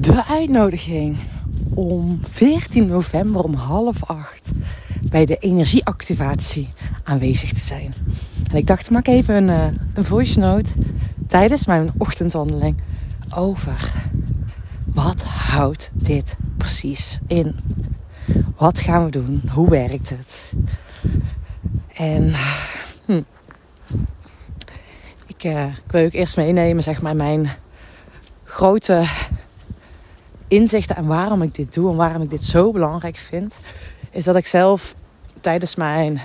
[0.00, 1.16] de uitnodiging
[1.74, 4.50] om 14 november om half acht
[5.08, 6.68] bij de energieactivatie
[7.02, 7.94] aanwezig te zijn.
[8.50, 10.70] En ik dacht, maak even een, uh, een voice note
[11.26, 12.76] tijdens mijn ochtendwandeling
[13.34, 13.92] over
[14.84, 17.56] wat houdt dit precies in?
[18.56, 19.42] Wat gaan we doen?
[19.52, 20.52] Hoe werkt het?
[21.94, 22.34] En
[23.04, 23.22] hm,
[25.26, 27.50] ik, uh, ik wil ook eerst meenemen, zeg maar, mijn
[28.44, 29.04] grote
[30.48, 33.58] inzichten en waarom ik dit doe en waarom ik dit zo belangrijk vind,
[34.10, 34.94] is dat ik zelf
[35.40, 36.20] tijdens mijn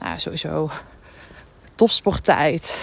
[0.00, 0.70] nou, sowieso
[1.74, 2.78] topsporttijd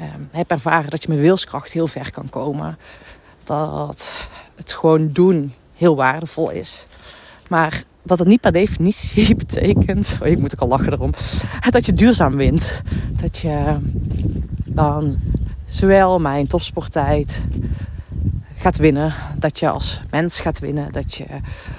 [0.00, 2.78] um, heb ervaren dat je met wilskracht heel ver kan komen.
[3.44, 6.86] Dat het gewoon doen heel waardevol is.
[7.48, 11.12] Maar dat het niet per definitie betekent, oh, ik moet ook al lachen erom,
[11.70, 12.82] dat je duurzaam wint.
[13.10, 13.76] Dat je
[14.64, 15.18] dan
[15.66, 17.42] zowel mijn topsporttijd
[18.64, 21.24] gaat winnen, dat je als mens gaat winnen, dat je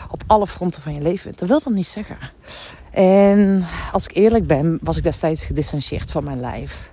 [0.09, 1.39] op alle fronten van je leven wint.
[1.39, 2.17] Dat wil dat niet zeggen.
[2.91, 6.91] En als ik eerlijk ben, was ik destijds gedistanceerd van mijn lijf.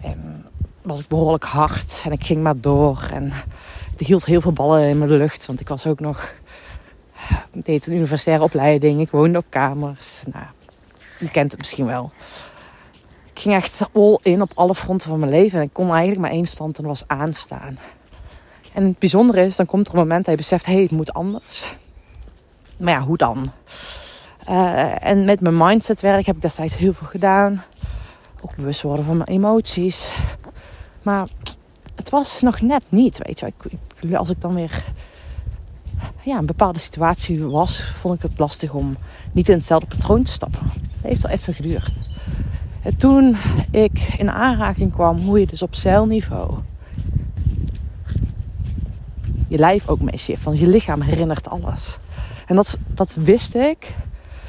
[0.00, 0.46] En
[0.82, 3.08] was ik behoorlijk hard en ik ging maar door.
[3.12, 3.32] En
[3.96, 6.32] ik hield heel veel ballen in mijn lucht, want ik was ook nog.
[7.52, 10.24] Deed een universitaire opleiding, ik woonde op kamers.
[10.32, 10.44] Nou,
[11.18, 12.10] je kent het misschien wel.
[13.32, 15.58] Ik ging echt all in op alle fronten van mijn leven.
[15.58, 17.78] En ik kon eigenlijk maar één stand en was aanstaan.
[18.78, 20.90] En het bijzondere is, dan komt er een moment dat je beseft, hé, hey, het
[20.90, 21.76] moet anders.
[22.76, 23.52] Maar ja, hoe dan?
[24.48, 27.62] Uh, en met mijn mindsetwerk heb ik destijds heel veel gedaan.
[28.40, 30.10] Ook bewust worden van mijn emoties.
[31.02, 31.28] Maar
[31.94, 34.16] het was nog net niet, weet je.
[34.16, 34.84] Als ik dan weer
[36.22, 38.96] ja, een bepaalde situatie was, vond ik het lastig om
[39.32, 40.70] niet in hetzelfde patroon te stappen.
[40.72, 42.00] Het heeft wel even geduurd.
[42.82, 43.36] En toen
[43.70, 46.58] ik in aanraking kwam hoe je dus op zeilniveau
[49.48, 50.42] je lijf ook mee shift.
[50.42, 51.98] Want je lichaam herinnert alles.
[52.46, 53.96] En dat, dat wist ik.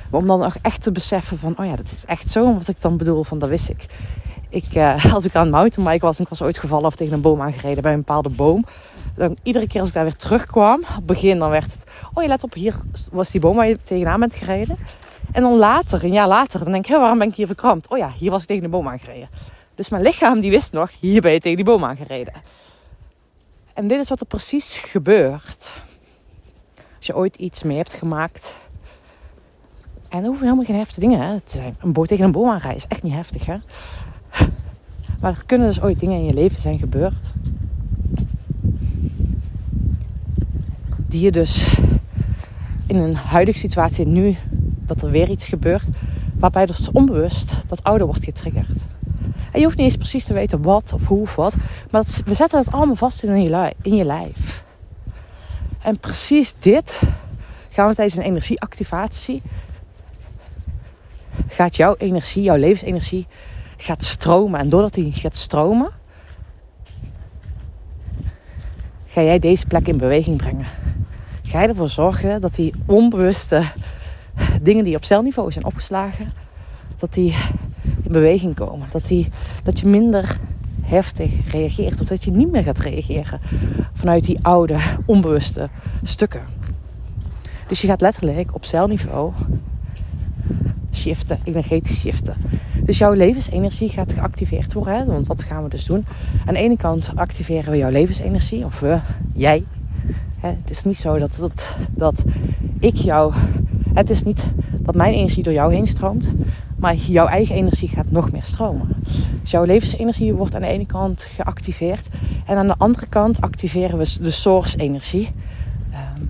[0.09, 2.53] Maar om dan ook echt te beseffen van, oh ja, dat is echt zo.
[2.53, 3.85] wat ik dan bedoel, van dat wist ik.
[4.49, 7.13] ik uh, als ik aan het mountainbike was en ik was ooit gevallen of tegen
[7.13, 8.65] een boom aangereden bij een bepaalde boom.
[9.15, 11.83] Dan iedere keer als ik daar weer terugkwam, op het begin dan werd het,
[12.13, 12.75] oh je let op, hier
[13.11, 14.77] was die boom waar je tegenaan bent gereden.
[15.31, 17.87] En dan later, een jaar later, dan denk ik, waarom ben ik hier verkrampt?
[17.87, 19.29] Oh ja, hier was ik tegen de boom aangereden.
[19.75, 22.33] Dus mijn lichaam die wist nog, hier ben je tegen die boom aangereden.
[23.79, 25.73] En dit is wat er precies gebeurt.
[26.97, 28.55] Als je ooit iets mee hebt gemaakt.
[30.09, 31.75] En dat hoeven helemaal geen heftige dingen hè, te zijn.
[31.79, 33.45] Een boot tegen een boom aanrijden is echt niet heftig.
[33.45, 33.57] Hè?
[35.19, 37.33] Maar er kunnen dus ooit dingen in je leven zijn gebeurd.
[40.95, 41.77] Die je dus
[42.87, 44.37] in een huidige situatie, nu
[44.85, 45.87] dat er weer iets gebeurt,
[46.35, 48.79] waarbij dus onbewust dat oude wordt getriggerd.
[49.51, 51.55] En je hoeft niet eens precies te weten wat of hoe of wat.
[51.89, 54.63] Maar we zetten het allemaal vast in je, in je lijf.
[55.81, 57.01] En precies dit
[57.69, 59.41] gaan we tijdens een energieactivatie.
[61.47, 63.27] Gaat jouw energie, jouw levensenergie,
[63.77, 64.59] gaat stromen.
[64.59, 65.91] En doordat die gaat stromen,
[69.07, 70.67] ga jij deze plek in beweging brengen.
[71.41, 73.63] Ga je ervoor zorgen dat die onbewuste
[74.61, 76.33] dingen die op celniveau zijn opgeslagen,
[76.97, 77.35] dat die
[78.09, 78.87] in beweging komen.
[78.91, 79.27] Dat, die,
[79.63, 80.39] dat je minder
[80.81, 82.01] heftig reageert.
[82.01, 83.39] Of dat je niet meer gaat reageren
[83.93, 85.69] vanuit die oude, onbewuste
[86.03, 86.41] stukken.
[87.67, 89.31] Dus je gaat letterlijk op celniveau
[90.93, 92.33] shiften, energetisch shiften.
[92.83, 94.93] Dus jouw levensenergie gaat geactiveerd worden.
[94.93, 95.05] Hè?
[95.05, 96.05] Want wat gaan we dus doen?
[96.45, 98.65] Aan de ene kant activeren we jouw levensenergie.
[98.65, 98.99] Of we,
[99.33, 99.63] jij.
[100.39, 102.23] Het is niet zo dat, dat, dat
[102.79, 103.33] ik jou...
[103.93, 104.45] Het is niet
[104.79, 106.29] dat mijn energie door jou heen stroomt.
[106.79, 108.87] Maar jouw eigen energie gaat nog meer stromen.
[109.41, 112.07] Dus jouw levensenergie wordt aan de ene kant geactiveerd.
[112.45, 115.29] En aan de andere kant activeren we de source-energie.
[115.91, 116.21] Ehm,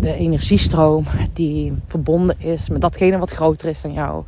[0.00, 4.24] de energiestroom die verbonden is met datgene wat groter is dan jou.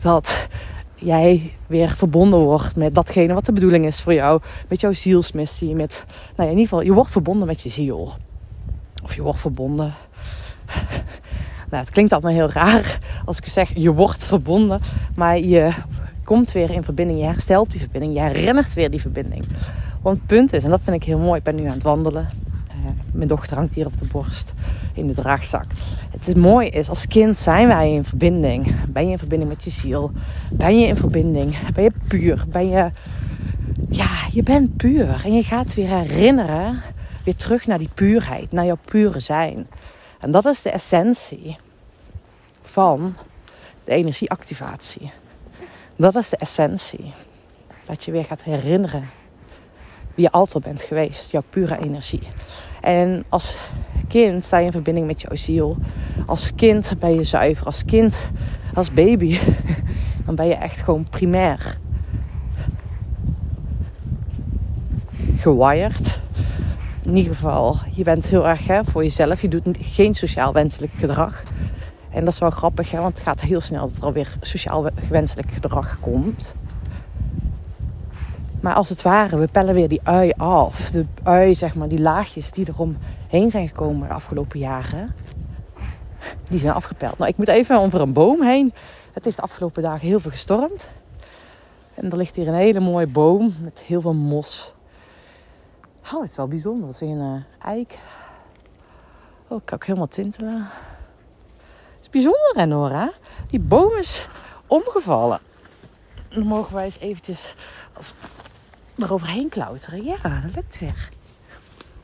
[0.00, 0.48] Dat
[0.94, 4.40] jij weer verbonden wordt met datgene wat de bedoeling is voor jou.
[4.68, 5.74] Met jouw zielsmissie.
[5.74, 8.12] Met, nou ja, in ieder geval, je wordt verbonden met je ziel.
[9.02, 9.94] Of je wordt verbonden
[11.70, 14.80] nou, het klinkt allemaal heel raar als ik zeg je wordt verbonden,
[15.14, 15.72] maar je
[16.24, 19.44] komt weer in verbinding, je herstelt die verbinding, je herinnert weer die verbinding.
[20.02, 21.82] Want het punt is, en dat vind ik heel mooi, ik ben nu aan het
[21.82, 22.28] wandelen.
[22.68, 24.54] Uh, mijn dochter hangt hier op de borst
[24.94, 25.64] in de draagzak.
[26.10, 28.74] Het is mooi is, als kind zijn wij in verbinding.
[28.88, 30.10] Ben je in verbinding met je ziel?
[30.52, 31.70] Ben je in verbinding?
[31.74, 32.44] Ben je puur?
[32.48, 32.90] Ben je...
[33.90, 35.22] Ja, je bent puur.
[35.24, 36.82] En je gaat weer herinneren,
[37.24, 39.66] weer terug naar die puurheid, naar jouw pure zijn.
[40.18, 41.56] En dat is de essentie
[42.62, 43.14] van
[43.84, 45.12] de energieactivatie.
[45.96, 47.12] Dat is de essentie.
[47.84, 49.08] Dat je weer gaat herinneren
[50.14, 52.22] wie je altijd bent geweest, jouw pure energie.
[52.80, 53.56] En als
[54.08, 55.76] kind sta je in verbinding met jouw ziel.
[56.26, 57.66] Als kind ben je zuiver.
[57.66, 58.16] Als kind,
[58.74, 59.38] als baby,
[60.26, 61.78] dan ben je echt gewoon primair
[65.38, 66.20] gewired.
[67.08, 69.40] In ieder geval, je bent heel erg hè, voor jezelf.
[69.42, 71.42] Je doet geen sociaal wenselijk gedrag.
[72.10, 74.88] En dat is wel grappig, hè, want het gaat heel snel dat er alweer sociaal
[75.10, 76.54] wenselijk gedrag komt.
[78.60, 80.90] Maar als het ware, we pellen weer die ui af.
[80.90, 85.14] De ui, zeg maar, die laagjes die eromheen zijn gekomen de afgelopen jaren.
[86.48, 87.18] Die zijn afgepeld.
[87.18, 88.72] Nou, ik moet even over een boom heen.
[89.12, 90.88] Het heeft de afgelopen dagen heel veel gestormd.
[91.94, 94.72] En er ligt hier een hele mooie boom met heel veel mos.
[96.12, 96.86] Oh, het is wel bijzonder.
[96.86, 97.98] Dat is een eik.
[99.48, 100.68] Oh, ik kan ook helemaal tintelen.
[101.96, 103.12] Het is bijzonder, hè, Nora?
[103.50, 104.26] Die boom is
[104.66, 105.40] omgevallen.
[106.28, 107.54] Dan mogen wij eens eventjes
[107.92, 108.14] als,
[108.98, 110.04] eroverheen klauteren.
[110.04, 111.08] Ja, dat lukt weer.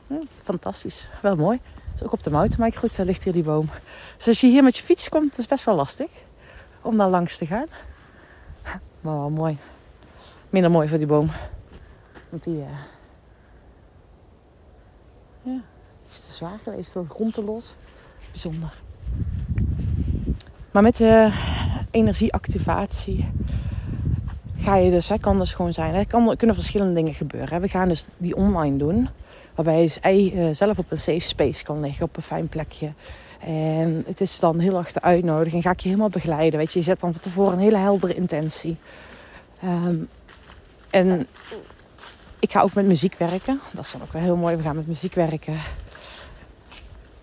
[0.07, 1.07] Hm, fantastisch.
[1.21, 1.59] Wel mooi.
[1.95, 2.97] is ook op de mountainbike goed.
[2.97, 3.69] Ligt hier die boom.
[4.17, 6.09] Dus als je hier met je fiets komt, is het best wel lastig
[6.81, 7.67] om daar langs te gaan.
[9.01, 9.57] Maar wel mooi.
[10.49, 11.29] Minder mooi voor die boom.
[12.29, 12.57] Want die...
[12.57, 12.67] Uh,
[15.45, 15.61] ja,
[16.09, 16.93] is te zwaar geweest.
[16.93, 17.75] De grond te los.
[18.31, 18.73] Bijzonder.
[20.71, 21.31] Maar met de
[21.91, 23.25] energieactivatie
[24.59, 25.93] ga je dus, hè, kan dus gewoon zijn.
[25.93, 26.05] Er
[26.35, 27.61] kunnen verschillende dingen gebeuren.
[27.61, 29.09] We gaan dus die online doen.
[29.55, 32.91] Waarbij je eh, zelf op een safe space kan liggen, op een fijn plekje.
[33.39, 35.63] En het is dan heel erg de uitnodiging.
[35.63, 36.59] Ga ik je helemaal begeleiden.
[36.59, 38.77] Weet je, je zet dan van tevoren een hele heldere intentie.
[39.61, 39.95] Ehm,
[40.89, 41.27] en
[42.39, 43.59] ik ga ook met muziek werken.
[43.71, 44.55] Dat is dan ook wel heel mooi.
[44.55, 45.57] We gaan met muziek werken.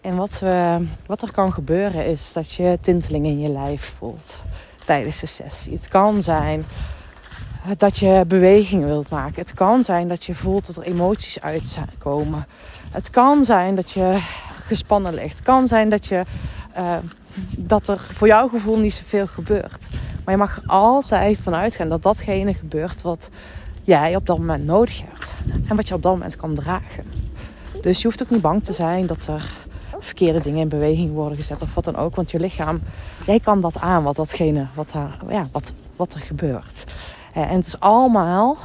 [0.02, 4.40] En wat, we, wat er kan gebeuren is dat je tinteling in je lijf voelt
[4.84, 5.72] tijdens de sessie.
[5.72, 6.64] Het kan zijn
[7.76, 9.42] dat je beweging wilt maken.
[9.42, 12.46] Het kan zijn dat je voelt dat er emoties uitkomen.
[12.90, 14.18] Het kan zijn dat je
[14.66, 15.36] gespannen ligt.
[15.36, 16.22] Het kan zijn dat, je,
[16.78, 16.96] uh,
[17.56, 19.86] dat er voor jouw gevoel niet zoveel gebeurt.
[20.24, 23.28] Maar je mag altijd van uitgaan dat datgene gebeurt wat
[23.82, 25.32] jij op dat moment nodig hebt.
[25.68, 27.04] En wat je op dat moment kan dragen.
[27.82, 29.60] Dus je hoeft ook niet bang te zijn dat er
[30.04, 32.16] verkeerde dingen in beweging worden gezet of wat dan ook.
[32.16, 32.80] Want je lichaam,
[33.26, 36.84] jij kan dat aan, wat datgene, wat, daar, ja, wat, wat er gebeurt.
[37.32, 38.56] En het is allemaal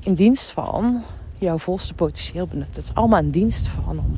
[0.00, 1.02] in dienst van
[1.38, 2.74] jouw volste potentieel benutten.
[2.82, 4.14] Het is allemaal in dienst van om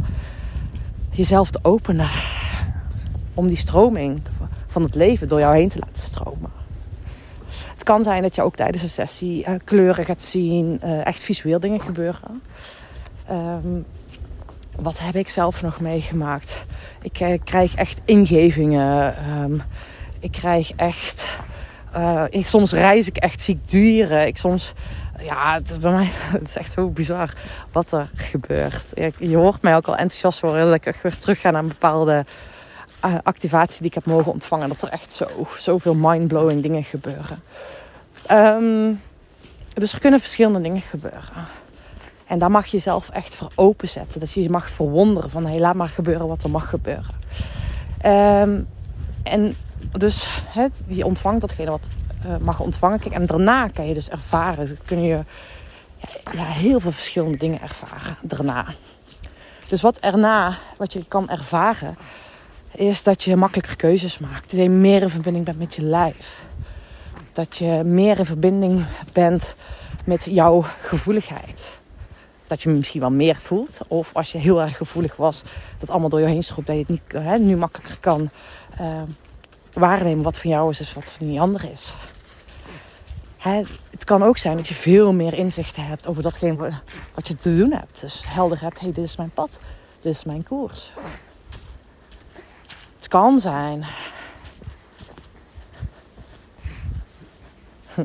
[1.11, 2.11] jezelf te openen.
[3.35, 4.20] Om die stroming
[4.67, 6.50] van het leven door jou heen te laten stromen.
[7.75, 11.23] Het kan zijn dat je ook tijdens een sessie uh, kleuren gaat zien, uh, echt
[11.23, 12.43] visueel dingen gebeuren.
[13.31, 13.85] Um,
[14.78, 16.64] wat heb ik zelf nog meegemaakt?
[17.02, 19.14] Ik uh, krijg echt ingevingen.
[19.42, 19.62] Um,
[20.18, 21.26] ik krijg echt.
[22.30, 24.26] Ik, soms reis ik echt ziek dieren.
[24.26, 24.74] Ik soms
[25.18, 27.34] ja, het, bij mij het is echt zo bizar
[27.72, 28.84] wat er gebeurt.
[29.18, 32.24] Je, hoort mij ook al enthousiast worden dat ik weer terug ga naar een bepaalde
[33.04, 34.68] uh, activatie die ik heb mogen ontvangen.
[34.68, 35.26] Dat er echt zo,
[35.56, 37.42] zoveel mindblowing dingen gebeuren.
[38.30, 39.00] Um,
[39.74, 41.46] dus er kunnen verschillende dingen gebeuren.
[42.34, 44.20] En daar mag je jezelf echt voor openzetten.
[44.20, 47.14] Dat je mag verwonderen van hey, laat maar gebeuren wat er mag gebeuren.
[48.06, 48.69] Um,
[49.22, 49.56] en
[49.90, 50.42] dus
[50.86, 51.88] je ontvangt datgene wat
[52.26, 53.00] uh, mag ontvangen.
[53.12, 54.66] En daarna kan je dus ervaren.
[54.66, 55.20] Dus kun je
[56.32, 58.66] ja, heel veel verschillende dingen ervaren daarna.
[59.69, 61.96] Dus wat erna, wat je kan ervaren,
[62.72, 64.50] is dat je makkelijker keuzes maakt.
[64.50, 66.43] Dat je meer in verbinding bent met je lijf.
[67.32, 69.55] Dat je meer in verbinding bent
[70.05, 71.82] met jouw gevoeligheid.
[72.46, 73.79] Dat je misschien wel meer voelt.
[73.89, 75.43] Of als je heel erg gevoelig was,
[75.79, 76.67] dat allemaal door je heen stroopt.
[76.67, 78.31] Dat je het niet, hè, nu makkelijker kan
[78.81, 79.03] uh,
[79.72, 81.94] waarnemen wat van jou is, en wat van die ander is
[84.05, 86.72] het kan ook zijn dat je veel meer inzichten hebt over datgene
[87.15, 88.01] wat je te doen hebt.
[88.01, 89.58] Dus helder hebt, hey, dit is mijn pad,
[90.01, 90.93] dit is mijn koers.
[92.96, 93.84] Het kan zijn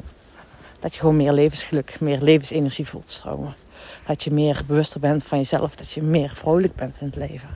[0.79, 3.55] dat je gewoon meer levensgeluk, meer levensenergie voelt stromen.
[4.09, 7.49] Dat je meer bewuster bent van jezelf, dat je meer vrolijk bent in het leven.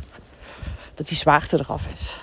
[0.94, 2.18] Dat die zwaarte eraf is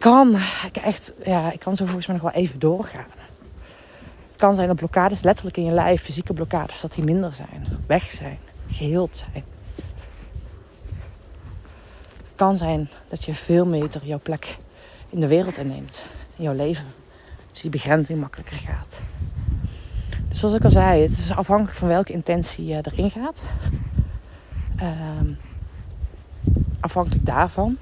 [0.00, 0.36] kan,
[0.66, 3.06] ik, echt, ja, ik kan zo volgens mij nog wel even doorgaan.
[4.26, 7.66] Het kan zijn dat blokkades letterlijk in je lijf, fysieke blokkades, dat die minder zijn,
[7.86, 8.38] weg zijn,
[8.70, 9.44] geheeld zijn.
[12.16, 14.56] Het kan zijn dat je veel meter jouw plek
[15.08, 16.04] in de wereld inneemt,
[16.36, 16.86] in jouw leven.
[17.50, 19.00] Dus die begrenzing makkelijker gaat.
[20.30, 23.42] Dus zoals ik al zei, het is afhankelijk van welke intentie je erin gaat.
[24.82, 25.38] Um,
[26.80, 27.78] afhankelijk daarvan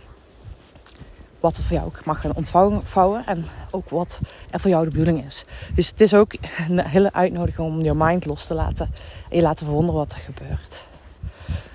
[1.41, 4.91] wat er voor jou ook mag gaan ontvouwen en ook wat er voor jou de
[4.91, 5.45] bedoeling is.
[5.75, 6.35] Dus het is ook
[6.69, 8.91] een hele uitnodiging om je mind los te laten
[9.31, 10.85] en je laten verwonderen wat er gebeurt.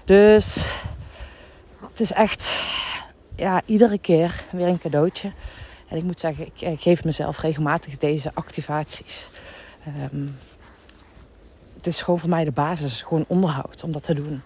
[0.06, 0.65] Dus
[1.89, 2.60] het is echt
[3.36, 5.32] ja, iedere keer weer een cadeautje.
[5.88, 9.30] En ik moet zeggen, ik, geef mezelf regelmatig deze activaties.
[9.86, 10.25] Ehm,
[11.84, 14.42] het is gewoon voor mij de basis, gewoon onderhoud om dat te doen.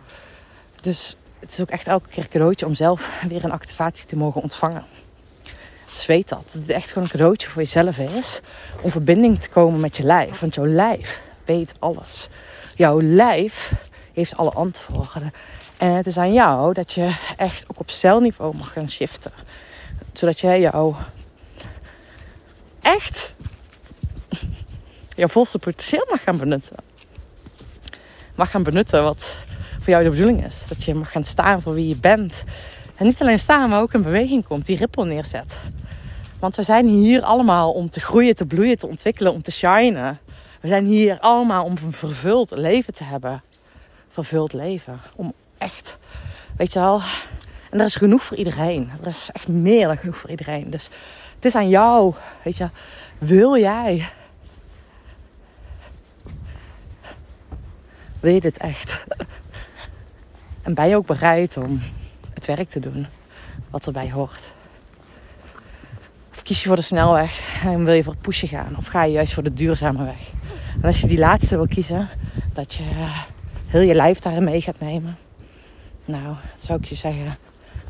[0.81, 4.17] Dus het is ook echt elke keer een cadeautje om zelf weer een activatie te
[4.17, 4.83] mogen ontvangen.
[5.93, 6.43] Dus weet dat.
[6.51, 8.41] Dat het echt gewoon een cadeautje voor jezelf is.
[8.81, 10.39] Om verbinding te komen met je lijf.
[10.39, 12.27] Want jouw lijf weet alles.
[12.75, 13.73] Jouw lijf
[14.13, 15.33] heeft alle antwoorden.
[15.77, 19.31] En het is aan jou dat je echt ook op celniveau mag gaan shiften.
[20.13, 20.95] Zodat jij jouw
[22.81, 23.35] echt
[25.15, 26.77] jouw volste potentieel mag gaan benutten.
[28.37, 29.35] Mag gaan benutten wat
[29.79, 30.65] voor jou de bedoeling is.
[30.67, 32.43] Dat je mag gaan staan voor wie je bent.
[32.95, 35.59] En niet alleen staan, maar ook in beweging komt, die rippel neerzet.
[36.39, 40.19] Want we zijn hier allemaal om te groeien, te bloeien, te ontwikkelen, om te shinen.
[40.61, 43.43] We zijn hier allemaal om een vervuld leven te hebben.
[44.09, 44.99] Vervuld leven.
[45.15, 45.97] Om echt,
[46.57, 47.01] weet je wel.
[47.69, 48.89] En er is genoeg voor iedereen.
[49.01, 50.69] Er is echt meer dan genoeg voor iedereen.
[50.69, 50.89] Dus
[51.35, 52.13] het is aan jou,
[52.43, 52.69] weet je.
[53.17, 54.09] Wil jij?
[58.27, 59.05] Wil je dit echt?
[60.61, 61.81] En ben je ook bereid om
[62.33, 63.07] het werk te doen
[63.69, 64.53] wat erbij hoort?
[66.31, 68.77] Of kies je voor de snelweg en wil je voor het pushen gaan?
[68.77, 70.29] Of ga je juist voor de duurzame weg?
[70.75, 72.07] En als je die laatste wil kiezen,
[72.53, 72.83] dat je
[73.65, 75.17] heel je lijf daarin mee gaat nemen.
[76.05, 77.37] Nou, dat zou ik je zeggen,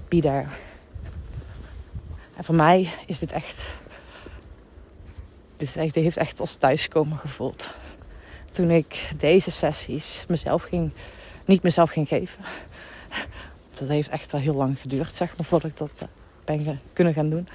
[0.07, 0.45] be.
[2.35, 3.65] En voor mij is dit echt,
[5.57, 7.73] echt, dit heeft echt als thuiskomen gevoeld.
[8.57, 10.91] Toen ik deze sessies mezelf ging,
[11.45, 12.43] niet mezelf ging geven.
[13.79, 16.07] Dat heeft echt al heel lang geduurd, zeg maar, voordat ik dat eh,
[16.45, 17.47] ben kunnen gaan doen.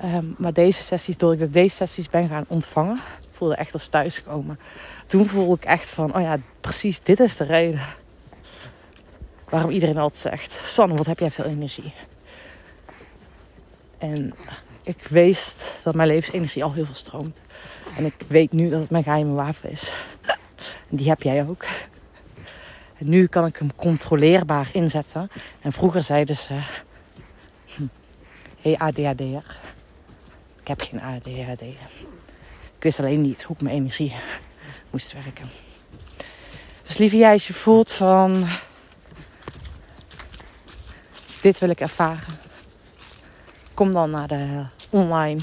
[0.00, 2.98] Ehm, maar deze sessies, doordat ik deze sessies ben gaan ontvangen,
[3.30, 4.58] voelde echt als thuiskomen.
[5.06, 7.80] Toen voelde ik echt van, oh ja, precies dit is de reden.
[9.48, 11.92] Waarom iedereen altijd zegt, Sanne, wat heb jij veel energie.
[13.98, 14.34] En
[14.82, 17.40] ik wist dat mijn levensenergie al heel veel stroomt.
[17.96, 19.92] En ik weet nu dat het mijn geheime wapen is.
[20.94, 21.64] Die heb jij ook.
[22.98, 25.30] Nu kan ik hem controleerbaar inzetten.
[25.60, 26.54] En vroeger zeiden ze...
[28.60, 29.58] Hé hey ADHD'er.
[30.60, 31.62] Ik heb geen ADHD.
[32.76, 34.14] Ik wist alleen niet hoe ik mijn energie
[34.90, 35.50] moest werken.
[36.82, 38.46] Dus lieve jij, als je voelt van...
[41.40, 42.38] Dit wil ik ervaren.
[43.74, 45.40] Kom dan naar de online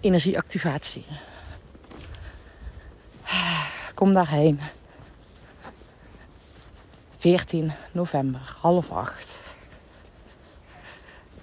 [0.00, 1.04] energieactivatie.
[3.98, 4.60] Kom daarheen.
[7.18, 9.40] 14 november, half acht.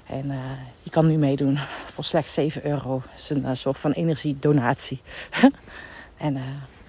[0.06, 0.40] En uh,
[0.84, 3.02] je kan nu meedoen voor slechts 7 euro.
[3.10, 5.02] Het is een uh, soort van energiedonatie.
[6.18, 6.42] en uh,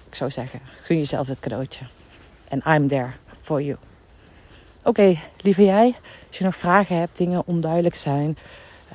[0.07, 1.85] ik zou zeggen, gun jezelf het cadeautje.
[2.47, 3.77] En I'm there for you.
[4.83, 5.95] Oké, lieve jij,
[6.27, 8.37] als je nog vragen hebt, dingen onduidelijk zijn,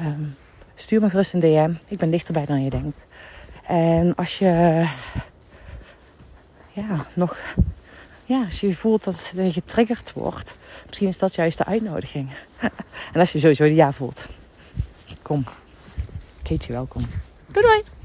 [0.01, 0.37] um,
[0.75, 1.73] stuur me gerust een DM.
[1.87, 3.07] Ik ben dichterbij dan je denkt.
[3.67, 4.85] En als je
[6.75, 7.37] ja, nog
[8.25, 10.55] ja, als je voelt dat je getriggerd wordt,
[10.87, 12.31] misschien is dat juist de uitnodiging.
[13.13, 14.27] en als je sowieso de ja voelt,
[15.23, 15.45] kom.
[16.43, 17.03] Katie, welkom.
[17.47, 18.02] Doei doei!